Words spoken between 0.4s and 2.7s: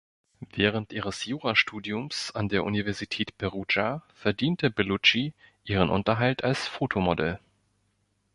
Während ihres Jura-Studiums an der